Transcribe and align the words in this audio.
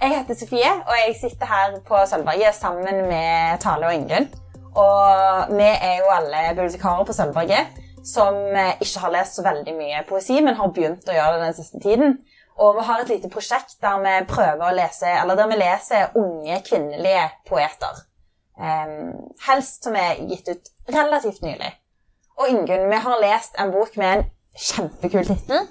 Jeg 0.00 0.16
heter 0.16 0.34
Sofie, 0.34 0.70
og 0.88 0.94
jeg 0.96 1.16
sitter 1.20 1.46
her 1.46 1.74
på 1.84 1.98
Sølvberget 2.08 2.54
sammen 2.56 3.02
med 3.08 3.58
Tale 3.60 3.86
og 3.86 3.94
Ingunn. 3.94 4.30
Og 4.80 5.50
vi 5.52 5.66
er 5.66 5.96
jo 5.98 6.08
alle 6.14 6.40
bibliotekarer 6.54 7.04
på 7.04 7.12
Sølvberget 7.12 7.66
som 8.06 8.34
ikke 8.80 9.02
har 9.02 9.12
lest 9.12 9.36
så 9.36 9.44
veldig 9.44 9.74
mye 9.76 10.00
poesi, 10.08 10.38
men 10.40 10.56
har 10.56 10.72
begynt 10.72 11.08
å 11.08 11.16
gjøre 11.16 11.34
det 11.36 11.42
den 11.50 11.56
siste 11.58 11.80
tiden. 11.84 12.16
Og 12.56 12.78
vi 12.78 12.86
har 12.88 13.02
et 13.02 13.12
lite 13.12 13.28
prosjekt 13.32 13.76
der 13.84 14.00
vi 14.00 14.14
prøver 14.30 14.64
å 14.70 14.76
lese, 14.78 15.10
eller 15.20 15.36
der 15.36 15.50
vi 15.52 15.60
leser 15.60 16.16
unge 16.16 16.60
kvinnelige 16.64 17.26
poeter. 17.48 18.00
Um, 18.60 19.28
helst 19.46 19.84
som 19.84 19.96
er 19.96 20.20
gitt 20.32 20.48
ut 20.48 20.72
relativt 20.96 21.44
nylig. 21.44 21.74
Og 22.40 22.48
Ingunn, 22.48 22.88
vi 22.88 23.04
har 23.04 23.20
lest 23.20 23.60
en 23.60 23.72
bok 23.72 23.96
med 24.00 24.14
en 24.14 24.24
kjempekul 24.56 25.28
tittel. 25.28 25.68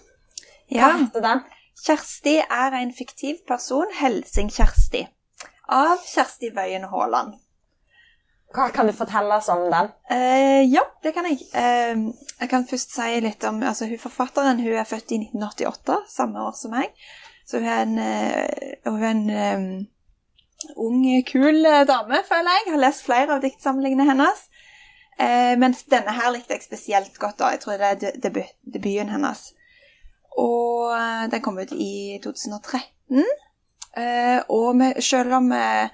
Hva 0.70 0.78
Ja. 0.78 0.98
heter 1.02 1.26
den? 1.26 1.42
Kjersti 1.86 2.40
er 2.42 2.76
en 2.80 2.92
fiktiv 2.94 3.44
person, 3.48 3.88
Helsing-Kjersti. 4.00 5.06
Av 5.70 6.02
Kjersti 6.04 6.52
Wøien 6.56 6.88
Haaland. 6.92 7.38
Hva 8.50 8.72
kan 8.74 8.90
du 8.90 8.94
fortelle 8.98 9.36
oss 9.38 9.50
om 9.54 9.68
den? 9.70 9.92
Eh, 10.10 10.64
ja, 10.72 10.82
det 11.04 11.14
kan 11.14 11.28
jeg. 11.30 11.44
Eh, 11.54 12.02
jeg 12.40 12.50
kan 12.50 12.66
først 12.66 12.96
si 12.96 13.20
litt 13.22 13.46
om 13.46 13.62
altså, 13.62 13.86
hun 13.86 14.02
Forfatteren 14.02 14.62
hun 14.64 14.74
er 14.74 14.90
født 14.90 15.14
i 15.14 15.22
1988, 15.22 16.00
samme 16.10 16.48
år 16.48 16.58
som 16.58 16.74
meg. 16.74 16.96
Så 17.46 17.62
hun 17.62 17.70
er 17.70 17.86
en, 17.86 17.96
uh, 17.98 18.92
hun 18.92 19.04
er 19.04 19.12
en 19.12 19.30
um, 19.30 19.88
ung, 20.76 21.06
kul 21.26 21.66
eh, 21.66 21.86
dame, 21.88 22.24
føler 22.28 22.58
jeg. 22.58 22.66
Jeg 22.66 22.76
har 22.76 22.84
lest 22.84 23.06
flere 23.06 23.36
av 23.36 23.46
diktsamlingene 23.46 24.06
hennes. 24.10 24.44
Eh, 25.20 25.56
mens 25.60 25.84
denne 25.92 26.14
her 26.16 26.32
likte 26.34 26.56
jeg 26.56 26.66
spesielt 26.66 27.18
godt. 27.20 27.40
da. 27.40 27.54
Jeg 27.54 27.64
tror 27.64 27.82
det 27.82 27.90
er 27.90 28.20
debuten 28.24 29.14
hennes. 29.14 29.50
Og 30.40 30.92
eh, 30.96 31.26
den 31.32 31.42
kom 31.46 31.60
ut 31.60 31.72
i 31.76 32.20
2013. 32.24 33.24
Eh, 34.00 34.40
og 34.54 34.82
selv 35.04 35.34
om 35.40 35.52
eh, 35.52 35.90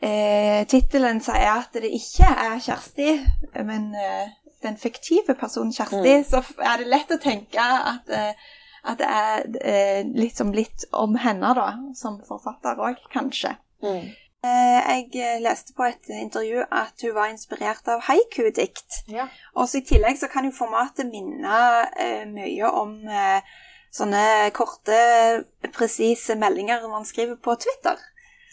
eh, 0.00 0.60
tittelen 0.70 1.20
sier 1.24 1.50
at 1.58 1.74
det 1.76 1.90
ikke 1.96 2.28
er 2.30 2.60
Kjersti, 2.64 3.10
men 3.66 3.90
den 4.62 4.76
fiktive 4.80 5.34
personen 5.40 5.72
Kjersti, 5.72 6.14
Mm. 6.20 6.24
så 6.30 6.40
er 6.62 6.78
det 6.82 6.88
lett 6.92 7.12
å 7.16 7.20
tenke 7.20 7.60
at, 7.64 8.10
at 8.84 8.98
det 9.00 9.08
er 9.08 10.04
litt, 10.14 10.36
som 10.36 10.52
litt 10.52 10.84
om 10.92 11.16
henne, 11.16 11.54
da, 11.56 11.68
som 11.96 12.18
forfatter 12.28 12.76
òg, 12.80 13.00
kanskje. 13.12 13.54
Mm. 13.82 14.10
Eh, 14.40 14.78
jeg 14.88 15.08
eh, 15.20 15.40
leste 15.44 15.74
på 15.76 15.84
et 15.84 16.12
intervju 16.16 16.62
at 16.72 17.02
hun 17.04 17.16
var 17.16 17.28
inspirert 17.28 17.88
av 17.92 18.06
haiku-dikt. 18.06 19.02
Ja. 19.12 19.26
Og 19.54 19.68
så 19.68 19.82
I 19.82 19.88
tillegg 19.90 20.16
så 20.16 20.30
kan 20.32 20.48
jo 20.48 20.54
formatet 20.56 21.10
minne 21.10 21.58
eh, 22.00 22.24
mye 22.28 22.70
om 22.70 22.94
sånne 23.90 24.50
korte, 24.56 24.96
presise 25.74 26.38
meldinger 26.38 26.86
man 26.88 27.04
skriver 27.04 27.36
på 27.42 27.58
Twitter. 27.60 27.98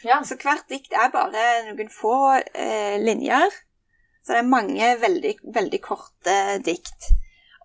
Ja. 0.03 0.19
Så 0.25 0.37
hvert 0.41 0.67
dikt 0.69 0.93
er 0.93 1.13
bare 1.13 1.45
noen 1.69 1.89
få 1.93 2.17
eh, 2.35 2.97
linjer. 3.01 3.47
Så 4.25 4.35
det 4.35 4.41
er 4.41 4.51
mange 4.51 4.91
veldig, 4.99 5.33
veldig 5.55 5.79
korte 5.81 6.35
dikt. 6.65 7.13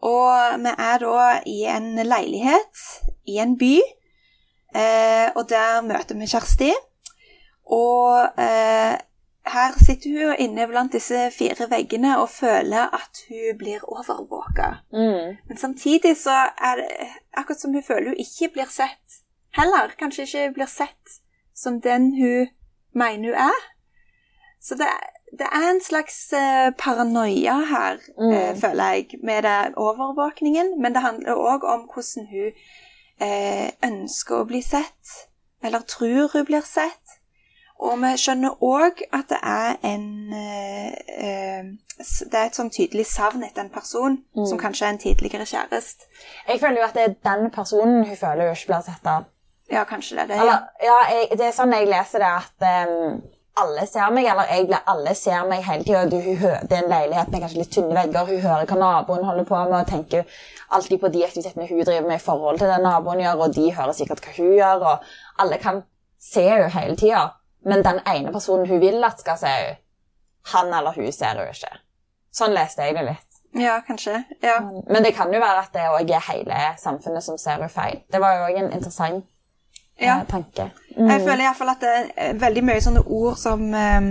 Og 0.07 0.63
vi 0.63 0.73
er 0.73 1.03
da 1.03 1.27
i 1.47 1.59
en 1.71 1.91
leilighet 2.07 2.87
i 3.31 3.39
en 3.43 3.57
by, 3.59 3.75
eh, 4.75 5.29
og 5.35 5.47
der 5.51 5.83
møter 5.87 6.19
vi 6.19 6.31
Kjersti. 6.31 6.71
Og 7.73 8.39
eh, 8.43 8.99
her 9.53 9.79
sitter 9.85 10.13
hun 10.13 10.37
inne 10.45 10.67
blant 10.71 10.93
disse 10.95 11.25
fire 11.35 11.67
veggene 11.71 12.13
og 12.21 12.29
føler 12.31 12.93
at 12.95 13.23
hun 13.29 13.57
blir 13.59 13.83
overvåka. 13.89 14.69
Mm. 14.93 15.39
Men 15.49 15.59
samtidig 15.59 16.13
så 16.21 16.37
er 16.61 16.77
det 16.83 16.91
akkurat 17.35 17.61
som 17.61 17.73
hun 17.75 17.83
føler 17.87 18.13
hun 18.13 18.21
ikke 18.23 18.53
blir 18.55 18.71
sett. 18.71 19.23
Heller 19.57 19.91
kanskje 20.01 20.23
ikke 20.29 20.53
blir 20.61 20.71
sett 20.71 21.19
som 21.55 21.81
den 21.85 22.13
hun 22.21 22.49
mener 22.95 23.33
hun 23.33 23.41
er. 23.49 23.65
Så 24.63 24.77
det, 24.79 24.87
det 25.39 25.49
er 25.51 25.65
en 25.73 25.81
slags 25.83 26.21
eh, 26.39 26.71
paranoia 26.79 27.57
her, 27.73 27.99
Mm. 28.19 28.33
eh, 28.33 28.55
føler 28.61 28.85
jeg, 28.95 29.19
med 29.23 29.43
den 29.43 29.75
overvåkningen. 29.77 30.77
Men 30.81 30.93
det 30.95 31.03
handler 31.03 31.35
òg 31.35 31.65
om 31.67 31.89
hvordan 31.91 32.27
hun 32.31 32.53
eh, 33.21 33.71
ønsker 33.85 34.37
å 34.43 34.47
bli 34.47 34.61
sett, 34.63 35.17
eller 35.65 35.83
tror 35.83 36.31
hun 36.33 36.45
blir 36.47 36.63
sett. 36.67 37.02
Og 37.83 37.97
vi 37.99 38.13
skjønner 38.23 38.61
òg 38.63 39.01
at 39.13 39.27
det 39.33 39.39
er 39.43 39.73
en 39.89 40.05
eh, 40.39 40.93
eh, 41.27 41.65
Det 41.99 42.39
er 42.39 42.47
et 42.47 42.57
sånn 42.59 42.71
tydelig 42.71 43.07
savn 43.11 43.43
etter 43.47 43.65
en 43.65 43.73
person 43.75 44.21
Mm. 44.37 44.47
som 44.47 44.59
kanskje 44.59 44.87
er 44.87 44.91
en 44.95 44.99
tidligere 45.03 45.47
kjæreste. 45.47 46.07
Jeg 46.49 46.61
føler 46.61 46.79
jo 46.81 46.87
at 46.87 46.95
det 46.95 47.03
er 47.03 47.15
den 47.31 47.51
personen 47.51 48.05
hun 48.07 48.17
føler 48.17 48.47
hun 48.49 48.57
ikke 48.57 48.67
blir 48.73 48.83
sett 48.87 49.07
av. 49.07 49.25
Ja, 49.71 49.85
kanskje 49.85 50.17
det 50.17 50.23
er 50.23 50.27
det. 50.27 50.41
Eller, 50.41 50.59
ja, 50.83 50.97
jeg, 51.11 51.39
det 51.39 51.47
er 51.47 51.53
sånn 51.57 51.73
jeg 51.73 51.89
leser 51.89 52.19
det, 52.23 52.31
at 52.43 52.87
um, 52.87 53.21
alle 53.63 53.87
ser 53.87 54.11
meg, 54.13 54.27
eller 54.31 54.49
egentlig 54.51 54.81
alle 54.87 55.15
ser 55.15 55.45
meg 55.49 55.63
hele 55.65 55.85
tida. 55.85 56.05
Det 56.09 56.73
er 56.77 56.83
en 56.83 56.91
leilighet 56.91 57.29
med 57.33 57.41
kanskje 57.45 57.59
litt 57.63 57.73
tynne 57.75 57.95
vegger, 57.97 58.27
hun 58.31 58.41
hører 58.47 58.67
hva 58.67 58.79
naboen 58.81 59.25
holder 59.29 59.45
på 59.49 59.61
med, 59.65 59.79
og 59.81 59.87
tenker 59.91 60.25
alltid 60.71 61.01
på 61.01 61.09
de 61.13 61.25
aktivitetene 61.27 61.69
hun 61.69 61.85
driver 61.85 62.09
med 62.09 62.17
i 62.21 62.25
forhold 62.25 62.59
til 62.59 62.69
det 62.73 62.81
naboen 62.83 63.21
gjør, 63.25 63.45
og 63.47 63.55
de 63.55 63.69
hører 63.77 63.93
sikkert 63.97 64.25
hva 64.25 64.35
hun 64.39 64.53
gjør, 64.57 64.87
og 64.91 64.99
alle 65.45 65.59
kan 65.59 65.83
se 66.21 66.43
henne 66.49 66.69
hele 66.79 66.97
tida. 66.97 67.23
Men 67.65 67.85
den 67.87 68.01
ene 68.07 68.33
personen 68.33 68.67
hun 68.67 68.81
vil 68.81 69.05
at 69.05 69.21
skal 69.21 69.39
se 69.39 69.53
henne, 69.53 69.77
han 70.53 70.73
eller 70.75 70.97
hun 70.97 71.13
ser 71.13 71.37
henne 71.37 71.51
ikke. 71.53 71.71
Sånn 72.35 72.55
leste 72.57 72.89
jeg 72.89 72.97
det 72.97 73.05
litt. 73.07 73.29
Ja, 73.55 73.77
kanskje. 73.87 74.23
Ja. 74.41 74.61
Men 74.89 75.05
det 75.05 75.13
kan 75.15 75.33
jo 75.33 75.41
være 75.41 75.67
at 75.67 75.75
det 75.75 75.85
òg 75.93 76.11
er 76.11 76.25
hele 76.31 76.63
samfunnet 76.81 77.25
som 77.25 77.39
ser 77.39 77.59
henne 77.59 77.69
feil. 77.71 78.01
Det 78.11 78.21
var 78.21 78.39
jo 78.39 78.47
òg 78.49 78.59
en 78.63 78.73
interessant 78.73 79.27
ja. 80.01 80.17
eh, 80.17 80.27
tanke. 80.31 80.71
Jeg 80.97 81.21
føler 81.21 81.45
iallfall 81.45 81.73
at 81.75 81.85
det 81.85 81.93
er 82.17 82.39
veldig 82.41 82.65
mye 82.69 82.83
sånne 82.85 83.05
ord 83.05 83.37
som 83.41 83.63
eh, 83.77 84.09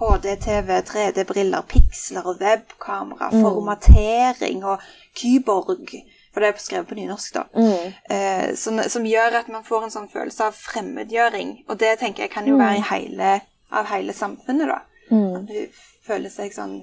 HD-TV, 0.00 0.72
3D-briller, 0.90 1.66
piksler 1.68 2.30
og 2.30 2.40
webkamera, 2.42 3.32
formatering 3.34 4.64
og 4.64 4.84
kyborg 5.18 5.96
For 6.36 6.44
det 6.44 6.50
er 6.50 6.58
skrevet 6.60 6.88
på 6.90 6.98
nynorsk, 6.98 7.32
da. 7.32 7.46
Mm. 7.56 7.92
Eh, 8.12 8.48
som, 8.60 8.76
som 8.92 9.06
gjør 9.08 9.38
at 9.38 9.46
man 9.48 9.62
får 9.64 9.86
en 9.86 9.92
sånn 9.94 10.08
følelse 10.12 10.50
av 10.50 10.58
fremmedgjøring. 10.58 11.54
Og 11.64 11.78
det 11.80 11.94
tenker 12.02 12.26
jeg 12.26 12.32
kan 12.34 12.44
jo 12.44 12.58
være 12.60 12.82
i 12.82 12.82
hele, 12.90 13.30
av 13.72 13.88
hele 13.88 14.12
samfunnet, 14.12 14.68
da. 14.68 14.82
At 15.08 15.46
du 15.48 15.78
føler 16.04 16.28
seg 16.34 16.52
sånn 16.52 16.74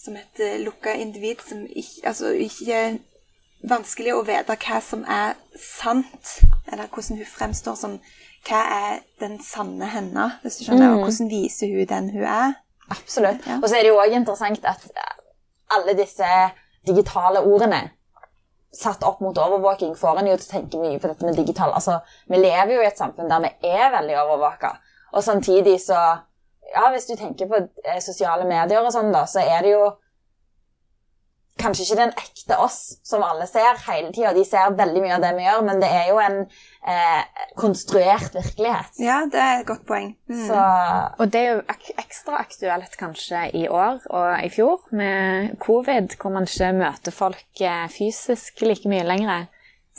som 0.00 0.16
et 0.18 0.42
uh, 0.42 0.56
lukka 0.64 0.96
individ 0.96 1.44
som 1.44 1.60
ikke 1.68 2.08
Altså 2.08 2.32
ikke 2.32 2.80
vanskelig 3.70 4.14
å 4.16 4.24
vite 4.24 4.56
hva 4.64 4.80
som 4.82 5.04
er 5.04 5.36
sant, 5.60 6.30
eller 6.72 6.88
hvordan 6.88 7.20
hun 7.20 7.28
fremstår 7.28 7.76
som 7.76 7.98
Hva 8.48 8.64
er 8.72 8.98
den 9.20 9.36
sanne 9.44 9.92
henne, 9.92 10.26
hvis 10.42 10.58
du 10.58 10.64
skjønner, 10.64 10.96
og 10.96 11.04
hvordan 11.04 11.30
viser 11.30 11.70
hun 11.70 11.86
den 11.86 12.10
hun 12.16 12.24
er? 12.24 12.58
Absolutt. 12.90 13.44
Ja. 13.46 13.60
Og 13.60 13.68
så 13.68 13.76
er 13.76 13.84
det 13.84 13.92
jo 13.92 14.00
òg 14.00 14.16
interessant 14.16 14.64
at 14.66 14.88
alle 15.70 15.94
disse 15.94 16.26
digitale 16.88 17.44
ordene 17.44 17.84
satt 18.72 19.02
opp 19.02 19.20
mot 19.20 19.38
overvåking 19.38 19.96
får 19.98 20.20
en 20.20 20.30
jo 20.30 20.36
til 20.38 20.46
å 20.46 20.52
tenke 20.52 20.80
mye 20.80 20.98
på 21.02 21.10
dette 21.10 21.26
med 21.26 21.38
digital 21.38 21.72
Altså, 21.74 21.98
vi 22.30 22.38
lever 22.38 22.76
jo 22.76 22.82
i 22.84 22.86
et 22.86 22.98
samfunn 22.98 23.30
der 23.30 23.42
vi 23.42 23.70
er 23.70 23.90
veldig 23.96 24.18
overvåka, 24.24 24.76
og 25.12 25.24
samtidig 25.26 25.80
så 25.86 26.00
Ja, 26.70 26.84
hvis 26.94 27.08
du 27.08 27.16
tenker 27.18 27.48
på 27.50 27.58
eh, 27.58 27.96
sosiale 27.98 28.44
medier 28.46 28.84
og 28.84 28.92
sånn, 28.94 29.08
da, 29.10 29.24
så 29.26 29.42
er 29.42 29.64
det 29.64 29.72
jo 29.72 29.88
kanskje 31.60 31.86
ikke 31.86 31.98
den 32.00 32.12
ekte 32.18 32.58
oss 32.64 32.78
som 33.06 33.24
alle 33.26 33.46
ser 33.50 33.78
hele 33.86 34.10
tida. 34.14 34.32
De 34.36 34.44
ser 34.48 34.74
veldig 34.78 35.04
mye 35.04 35.16
av 35.16 35.24
det 35.24 35.30
vi 35.36 35.46
gjør, 35.46 35.62
men 35.68 35.82
det 35.82 35.90
er 36.00 36.08
jo 36.10 36.18
en 36.22 36.38
eh, 36.40 37.44
konstruert 37.60 38.34
virkelighet. 38.36 38.98
Ja, 39.02 39.20
det 39.30 39.44
er 39.44 39.60
et 39.60 39.68
godt 39.68 39.86
poeng. 39.88 40.14
Mm. 40.30 40.42
Så 40.48 40.64
Og 41.20 41.32
det 41.32 41.44
er 41.44 41.52
jo 41.52 41.62
ek 41.74 41.92
ekstra 42.00 42.40
aktuelt 42.40 42.98
kanskje 43.00 43.46
i 43.60 43.66
år 43.68 44.02
og 44.08 44.28
i 44.40 44.50
fjor 44.52 44.82
med 44.96 45.56
covid, 45.62 46.16
hvor 46.20 46.34
man 46.34 46.48
ikke 46.48 46.72
møter 46.80 47.14
folk 47.14 47.64
eh, 47.64 47.86
fysisk 47.92 48.64
like 48.66 48.88
mye 48.90 49.06
lenger. 49.06 49.48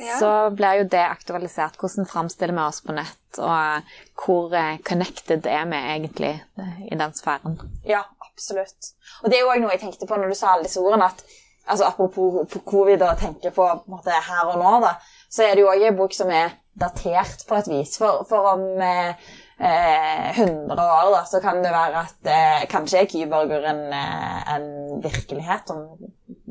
Ja. 0.02 0.16
Så 0.20 0.30
blir 0.56 0.82
jo 0.82 0.88
det 0.90 1.04
aktualisert. 1.04 1.78
Hvordan 1.80 2.08
framstiller 2.10 2.56
vi 2.56 2.64
oss 2.64 2.82
på 2.82 2.96
nett, 2.96 3.38
og 3.38 3.92
hvor 4.24 4.56
eh, 4.58 4.80
connected 4.88 5.46
er 5.46 5.68
vi 5.70 5.82
egentlig 5.96 6.34
eh, 6.58 6.82
i 6.90 6.98
den 6.98 7.14
sfæren? 7.14 7.60
Ja, 7.86 8.02
absolutt. 8.32 8.94
Og 9.22 9.30
det 9.30 9.38
er 9.38 9.46
jo 9.46 9.52
også 9.52 9.66
noe 9.66 9.76
jeg 9.76 9.84
tenkte 9.84 10.10
på 10.10 10.18
når 10.18 10.34
du 10.34 10.40
sa 10.40 10.56
alle 10.56 10.66
disse 10.66 10.82
ordene, 10.82 11.12
at 11.12 11.22
altså, 11.66 11.86
apropos 11.88 12.58
covid 12.66 13.02
og 13.02 13.20
tenke 13.22 13.52
på, 13.52 13.68
på 13.86 13.94
måte, 13.94 14.16
her 14.30 14.50
og 14.54 14.60
nå, 14.62 14.74
da, 14.86 14.96
så 15.32 15.46
er 15.46 15.56
det 15.56 15.66
jo 15.66 15.72
også 15.72 15.88
en 15.92 16.02
bok 16.02 16.18
som 16.18 16.34
er 16.36 16.58
datert 16.82 17.46
på 17.48 17.58
et 17.60 17.70
vis. 17.72 17.96
For, 18.00 18.26
for 18.30 18.54
om 18.54 18.66
eh, 18.82 19.14
eh, 19.60 20.40
100 20.40 20.76
år 20.82 21.12
da, 21.16 21.24
så 21.28 21.42
kan 21.44 21.62
det 21.64 21.74
være 21.74 22.06
at 22.06 22.32
eh, 22.32 22.68
kanskje 22.72 23.04
er 23.04 23.10
Kyborger 23.12 23.68
eh, 23.72 24.54
en 24.56 24.68
virkelighet 25.04 25.72
som 25.72 25.86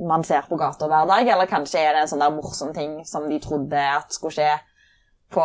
man 0.01 0.25
ser 0.25 0.47
på 0.49 0.57
gata 0.61 0.89
hver 0.89 1.09
dag, 1.11 1.29
eller 1.29 1.51
kanskje 1.51 1.83
er 1.83 1.95
det 1.95 2.05
en 2.05 2.13
sånn 2.13 2.25
der 2.25 2.35
morsom 2.35 2.75
ting 2.77 3.01
som 3.09 3.29
de 3.29 3.41
trodde 3.43 3.81
at 3.81 4.13
skulle 4.17 4.37
skje 4.39 4.53
på, 5.31 5.43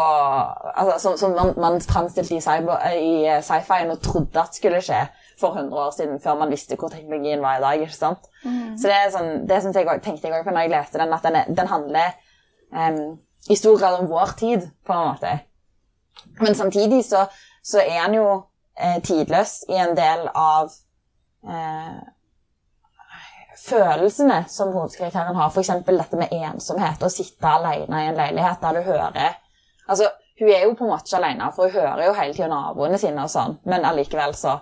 altså, 0.75 0.97
som, 0.99 1.17
som 1.17 1.35
man, 1.37 1.53
man 1.61 1.81
framstilte 1.81 2.33
i, 2.33 3.25
eh, 3.29 3.41
sci-fien 3.45 3.91
og 3.93 4.01
trodde 4.01 4.41
at 4.41 4.57
skulle 4.57 4.81
skje 4.81 5.03
for 5.39 5.53
100 5.53 5.77
år 5.77 5.91
siden, 5.93 6.19
før 6.23 6.39
man 6.39 6.49
visste 6.53 6.77
hvor 6.79 6.89
teknologien 6.89 7.41
var 7.43 7.59
i 7.59 7.61
dag. 7.61 7.81
ikke 7.81 7.93
sant? 7.93 8.25
Så 8.79 8.87
det, 8.89 8.95
er 8.95 9.11
sånn, 9.13 9.29
det 9.47 9.59
jeg, 9.59 9.85
også- 9.85 10.01
tenkte 10.07 10.27
jeg 10.27 10.33
også 10.33 10.47
på 10.49 10.55
når 10.55 10.65
jeg 10.65 10.73
leste 10.73 11.01
den, 11.01 11.13
at 11.13 11.23
den, 11.27 11.35
er, 11.35 11.53
den 11.59 11.67
handler 11.67 12.15
um, 12.71 13.19
i 13.49 13.55
stor 13.55 13.77
grad 13.79 13.99
om 13.99 14.09
vår 14.09 14.33
tid, 14.39 14.65
på 14.85 14.93
en 14.93 15.07
måte. 15.11 15.39
Men 16.41 16.55
samtidig 16.55 17.03
så, 17.05 17.25
så 17.63 17.79
er 17.83 17.99
han 18.07 18.13
jo 18.17 18.27
eh, 18.79 18.97
tidløs 19.03 19.59
i 19.69 19.77
en 19.77 19.93
del 19.97 20.27
av 20.33 20.71
eh, 21.45 22.01
følelsene 23.67 24.45
som 24.49 24.73
hovedkarakteren 24.73 25.35
har. 25.35 25.49
F.eks. 25.53 25.73
dette 25.85 26.17
med 26.19 26.33
ensomhet, 26.33 27.03
å 27.05 27.11
sitte 27.11 27.47
alene 27.47 28.01
i 28.01 28.09
en 28.09 28.17
leilighet 28.17 28.61
der 28.63 28.79
du 28.79 28.87
hører 28.89 29.35
Altså, 29.89 30.09
Hun 30.39 30.49
er 30.51 30.63
jo 30.65 30.73
på 30.75 30.83
en 30.83 30.89
måte 30.91 31.07
ikke 31.07 31.17
alene, 31.23 31.45
for 31.55 31.69
hun 31.69 31.71
hører 31.79 32.05
jo 32.09 32.13
hele 32.13 32.33
tida 32.35 32.47
naboene 32.51 32.97
sine, 32.99 33.23
og 33.23 33.29
sånn, 33.31 33.53
men 33.65 33.85
allikevel 33.87 34.33
så 34.35 34.57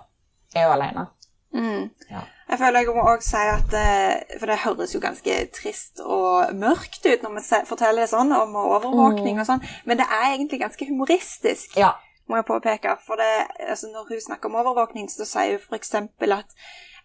er 0.54 0.68
hun 0.68 0.74
alene. 0.76 1.06
Mm. 1.54 1.88
Ja. 2.10 2.20
Jeg 2.48 2.58
føler 2.60 2.78
jeg 2.84 2.94
må 2.94 3.02
også 3.08 3.28
si 3.30 3.42
at 3.50 3.74
eh, 3.78 4.38
For 4.40 4.46
det 4.50 4.56
høres 4.64 4.94
jo 4.94 5.00
ganske 5.00 5.36
trist 5.54 6.00
og 6.02 6.50
mørkt 6.54 7.06
ut 7.06 7.22
når 7.22 7.36
vi 7.38 7.60
forteller 7.66 8.02
det 8.04 8.10
sånn 8.10 8.32
om 8.34 8.54
overvåkning 8.58 9.38
og 9.40 9.46
sånn, 9.48 9.62
men 9.86 9.98
det 9.98 10.06
er 10.06 10.32
egentlig 10.34 10.60
ganske 10.60 10.86
humoristisk. 10.88 11.76
Ja. 11.78 11.92
må 12.28 12.36
jeg 12.38 12.46
påpeke. 12.48 12.96
For 13.06 13.20
det, 13.20 13.46
altså 13.68 13.90
når 13.92 14.06
hun 14.08 14.20
snakker 14.20 14.48
om 14.48 14.54
overvåkning, 14.62 15.08
så 15.12 15.26
sier 15.28 15.58
hun 15.58 15.78
f.eks. 15.78 15.94
at 15.94 16.54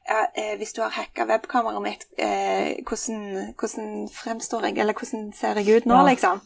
ja, 0.09 0.19
eh, 0.35 0.53
hvis 0.57 0.73
du 0.73 0.81
har 0.81 0.93
hacka 0.95 1.25
webkameraet 1.29 1.83
mitt, 1.83 2.05
eh, 2.17 2.77
hvordan, 2.87 3.53
hvordan 3.59 4.07
fremstår 4.13 4.69
jeg, 4.69 4.77
eller 4.77 4.93
hvordan 4.93 5.33
ser 5.33 5.59
jeg 5.59 5.81
ut 5.81 5.85
nå, 5.89 5.95
Ja. 5.95 6.05
liksom? 6.07 6.41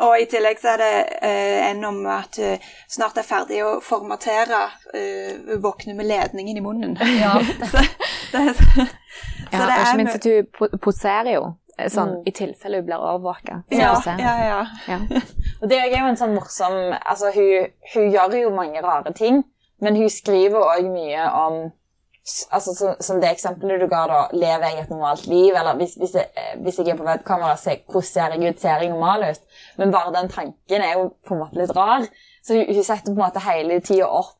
Og 0.00 0.14
i 0.16 0.24
tillegg 0.30 0.60
så 0.62 0.74
er 0.74 0.80
det 0.80 0.92
eh, 1.22 1.70
en 1.70 1.84
om 1.84 1.98
at 2.08 2.38
hun 2.40 2.58
snart 2.88 3.18
er 3.20 3.26
ferdig 3.26 3.58
å 3.66 3.74
formatere 3.84 4.60
eh, 4.96 5.56
våkne 5.60 5.92
med 5.98 6.08
ledningen 6.08 6.56
i 6.56 6.62
munnen. 6.64 6.94
Ja. 7.20 7.34
så, 7.72 7.82
det, 8.32 8.44
så 8.56 8.86
Ja, 9.50 9.60
og 9.60 9.66
det 9.66 9.74
ikke 9.74 9.90
er 9.90 9.98
minst 9.98 10.20
at 10.20 10.28
hun 10.30 10.78
poserer 10.80 11.32
jo, 11.34 11.42
eh, 11.76 11.88
sånn 11.92 12.14
Mm. 12.20 12.22
i 12.30 12.32
tilfelle 12.36 12.80
hun 12.80 12.86
blir 12.88 13.02
overvåka. 13.02 13.62
ja, 13.74 13.92
ja, 14.18 14.34
ja. 14.46 14.60
Ja. 14.88 15.00
Og 15.60 15.68
det 15.68 15.78
er 15.82 15.90
jo 15.98 16.06
en 16.06 16.16
sånn 16.20 16.34
morsom 16.36 16.78
Altså, 17.00 17.32
hun, 17.34 17.68
hun 17.94 18.10
gjør 18.14 18.38
jo 18.40 18.54
mange 18.56 18.80
rare 18.84 19.12
ting, 19.12 19.42
men 19.80 19.96
hun 19.96 20.08
skriver 20.12 20.60
òg 20.78 20.88
mye 20.92 21.28
om 21.44 21.60
Altså, 22.52 22.74
som, 22.76 22.94
som 23.00 23.20
det 23.20 23.30
eksempelet 23.32 23.80
du 23.80 23.86
ga, 23.88 24.02
da. 24.10 24.18
Lever 24.36 24.66
jeg 24.68 24.82
et 24.82 24.90
normalt 24.92 25.26
liv? 25.26 25.54
Eller 25.56 25.78
hvis, 25.80 25.94
hvis, 25.98 26.14
jeg, 26.14 26.28
eh, 26.36 26.58
hvis 26.62 26.78
jeg 26.78 26.92
er 26.92 26.98
på 26.98 27.06
webkamera, 27.06 27.56
se, 27.56 27.78
hvordan 27.90 28.08
ser 28.10 28.34
jeg 28.36 28.52
ut? 28.52 28.60
Ser 28.60 28.84
jeg 28.84 28.92
normal 28.92 29.24
ut? 29.30 29.40
Men 29.80 29.94
bare 29.94 30.12
den 30.18 30.28
tanken 30.28 30.84
er 30.84 30.92
jo 30.98 31.08
på 31.26 31.34
en 31.34 31.40
måte 31.44 31.58
litt 31.58 31.72
rar. 31.76 32.04
Så 32.44 32.58
hun, 32.58 32.68
hun 32.68 32.84
setter 32.84 33.08
på 33.08 33.16
en 33.16 33.24
måte 33.24 33.42
hele 33.46 33.80
tida 33.80 34.10
opp 34.20 34.36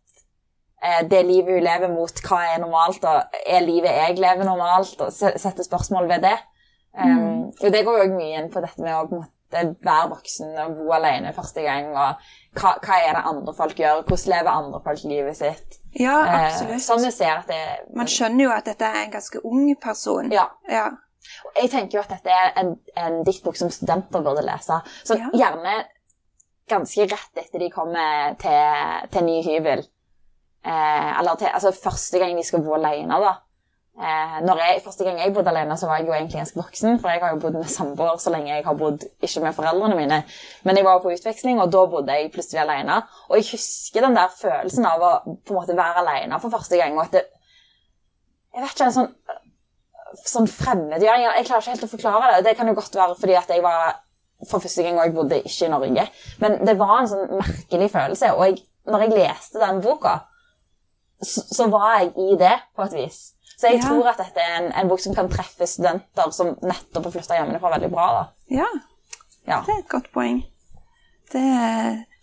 eh, 0.84 1.02
det 1.08 1.24
livet 1.26 1.56
hun 1.56 1.66
lever 1.66 1.92
mot, 1.92 2.22
hva 2.28 2.44
er 2.52 2.62
normalt, 2.62 3.04
og 3.04 3.42
er 3.46 3.66
livet 3.66 3.96
jeg 3.96 4.20
lever 4.20 4.48
normalt, 4.48 5.00
og 5.00 5.12
setter 5.16 5.66
spørsmål 5.66 6.08
ved 6.12 6.28
det. 6.28 6.38
Um, 6.90 7.52
Og 7.62 7.68
det 7.72 7.84
går 7.86 8.00
jo 8.00 8.06
òg 8.08 8.16
mye 8.16 8.40
inn 8.40 8.48
på 8.50 8.60
dette 8.64 8.82
med 8.82 8.96
å 8.96 9.04
på 9.06 9.14
en 9.14 9.20
måte 9.22 9.39
være 9.52 10.08
voksen 10.10 10.52
og 10.64 10.76
bo 10.78 10.92
alene 10.96 11.32
første 11.36 11.62
gang, 11.64 11.88
og 11.96 12.14
hva, 12.60 12.72
hva 12.84 12.96
er 13.02 13.14
det 13.18 13.22
andre 13.32 13.54
folk 13.54 13.76
gjør, 13.78 14.02
hvordan 14.08 14.32
lever 14.34 14.50
andre 14.50 14.80
folk 14.84 15.04
livet 15.04 15.36
sitt. 15.36 15.78
ja 15.98 16.16
Eh, 16.24 16.46
absolutt. 16.46 16.82
sånn 16.86 17.04
jeg 17.04 17.12
ser 17.16 17.32
at 17.38 17.46
det 17.50 17.62
Man 17.96 18.06
skjønner 18.06 18.44
jo 18.44 18.50
at 18.54 18.64
dette 18.70 18.84
er 18.86 19.04
en 19.04 19.10
ganske 19.14 19.40
ung 19.44 19.74
person. 19.82 20.30
Ja. 20.32 20.48
ja. 20.68 20.86
Og 21.46 21.62
Jeg 21.62 21.70
tenker 21.70 21.98
jo 21.98 22.02
at 22.04 22.10
dette 22.14 22.30
er 22.30 22.52
en, 22.62 22.76
en 22.96 23.22
diktbok 23.24 23.56
som 23.56 23.70
studenter 23.70 24.22
burde 24.22 24.42
lese. 24.46 24.80
Så 25.04 25.18
Ja. 25.18 25.30
gjerne 25.34 25.84
ganske 26.70 27.02
rett 27.10 27.36
etter 27.42 27.58
de 27.58 27.70
kommer 27.70 28.34
til, 28.38 29.08
til 29.10 29.24
ny 29.26 29.40
hybel. 29.42 29.82
Eh, 30.64 31.18
eller 31.18 31.34
til, 31.40 31.48
altså 31.52 31.72
første 31.72 32.18
gang 32.18 32.36
de 32.36 32.44
skal 32.46 32.62
bo 32.62 32.74
alene, 32.76 33.18
da. 33.20 33.34
Eh, 34.00 34.36
når 34.46 34.60
jeg, 34.62 34.80
første 34.84 35.04
gang 35.04 35.18
jeg 35.20 35.34
bodde 35.36 35.52
alene, 35.52 35.76
så 35.76 35.86
var 35.86 35.98
jeg 36.00 36.06
jo 36.08 36.14
egentlig 36.16 36.38
ganske 36.38 36.56
voksen, 36.56 37.00
for 37.02 37.12
jeg 37.12 37.20
har 37.20 37.34
jo 37.34 37.40
bodd 37.42 37.58
med 37.58 37.68
samboer 37.68 38.16
så 38.22 38.32
lenge 38.32 38.54
jeg 38.54 38.64
har 38.64 38.78
bodd 38.80 39.04
ikke 39.20 39.42
med 39.44 39.56
foreldrene 39.58 39.98
mine. 39.98 40.22
Men 40.64 40.80
jeg 40.80 40.86
var 40.86 41.02
på 41.02 41.12
utveksling, 41.12 41.60
og 41.60 41.72
da 41.74 41.84
bodde 41.92 42.16
jeg 42.16 42.30
plutselig 42.32 42.62
alene. 42.62 43.02
Og 43.28 43.36
jeg 43.36 43.50
husker 43.50 44.06
den 44.06 44.16
der 44.16 44.32
følelsen 44.38 44.88
av 44.88 45.04
å 45.04 45.12
på 45.26 45.52
en 45.52 45.60
måte 45.60 45.76
være 45.76 46.04
alene 46.04 46.40
for 46.40 46.54
første 46.54 46.80
gang. 46.80 46.96
og 46.96 47.04
at 47.04 47.18
det, 47.18 47.24
Jeg 48.54 48.62
vet 48.62 48.72
ikke, 48.74 48.88
en 48.88 48.98
sånn 48.98 49.12
sånn 50.26 50.48
fremmedgjøring. 50.50 51.26
Jeg 51.36 51.46
klarer 51.46 51.62
ikke 51.62 51.74
helt 51.74 51.84
å 51.86 51.90
forklare 51.92 52.30
det. 52.32 52.44
Det 52.48 52.56
kan 52.58 52.70
jo 52.70 52.76
godt 52.78 52.96
være 52.96 53.16
fordi 53.18 53.36
at 53.38 53.52
jeg 53.52 53.62
var 53.62 54.00
for 54.48 54.62
første 54.64 54.82
gang 54.82 54.96
og 54.96 55.04
jeg 55.04 55.14
bodde 55.14 55.42
ikke 55.44 55.66
i 55.68 55.72
Norge. 55.74 56.06
Men 56.40 56.56
det 56.66 56.76
var 56.80 56.96
en 56.96 57.10
sånn 57.10 57.28
merkelig 57.36 57.90
følelse. 57.92 58.32
Og 58.36 58.46
jeg, 58.48 58.62
når 58.88 59.04
jeg 59.04 59.16
leste 59.18 59.62
den 59.62 59.82
boka, 59.84 60.16
så, 61.20 61.44
så 61.44 61.68
var 61.70 62.00
jeg 62.00 62.14
i 62.16 62.38
det 62.40 62.56
på 62.76 62.86
et 62.86 62.96
vis. 62.96 63.20
Så 63.60 63.68
jeg 63.68 63.80
Ja. 63.82 63.88
tror 63.90 64.06
at 64.08 64.20
dette 64.22 64.40
er 64.40 64.54
en, 64.62 64.70
en 64.72 64.88
bok 64.88 65.00
som 65.04 65.14
kan 65.14 65.28
treffe 65.28 65.66
studenter 65.68 66.30
som 66.32 66.54
nettopp 66.64 67.04
har 67.10 67.12
flytta 67.18 67.36
hjemmefra, 67.36 67.74
veldig 67.76 67.90
bra. 67.92 68.06
da. 68.16 68.56
ja. 68.56 68.70
Ja. 69.48 69.58
Det 69.66 69.72
er 69.74 69.78
et 69.82 69.88
godt 69.88 70.08
poeng. 70.14 70.42
Det, 71.32 71.42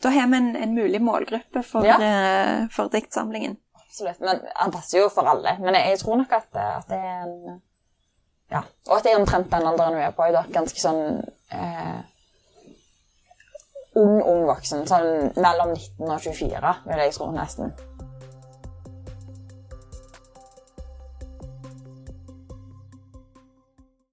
da 0.04 0.10
har 0.14 0.28
vi 0.32 0.38
en, 0.38 0.50
en 0.56 0.74
mulig 0.76 1.00
målgruppe 1.02 1.64
for, 1.66 1.84
Ja. 1.86 1.96
uh, 1.98 2.68
for 2.72 2.88
diktsamlingen. 2.94 3.58
Absolutt. 3.82 4.20
Men 4.22 4.42
han 4.56 4.72
passer 4.72 5.00
jo 5.02 5.10
for 5.10 5.28
alle. 5.30 5.56
Men 5.60 5.76
jeg, 5.76 5.90
jeg 5.96 6.00
tror 6.00 6.16
nok 6.22 6.32
at, 6.38 6.48
at 6.56 6.88
det 6.90 6.98
er 6.98 7.24
en 7.26 7.62
Ja. 8.52 8.62
Og 8.88 8.98
at 8.98 9.04
det 9.04 9.12
er 9.12 9.20
omtrent 9.20 9.50
den 9.52 9.66
alderen 9.68 9.94
hun 9.98 10.02
er 10.06 10.12
på 10.16 10.26
i 10.30 10.32
dag. 10.36 10.46
Ganske 10.54 10.80
sånn 10.80 11.02
eh, 11.52 11.98
ung, 13.98 14.22
ung 14.22 14.46
voksen. 14.48 14.86
Sånn 14.88 15.34
mellom 15.42 15.74
19 15.74 16.08
og 16.14 16.22
24, 16.22 16.74
vil 16.88 17.02
jeg 17.04 17.14
tro 17.18 17.32
nesten. 17.36 17.74